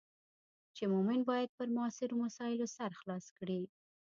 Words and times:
چې 0.75 0.83
مومن 0.93 1.19
باید 1.29 1.49
پر 1.57 1.67
معاصرو 1.75 2.21
مسایلو 2.25 2.67
سر 2.77 2.91
خلاص 2.99 3.25
کړي. 3.37 3.61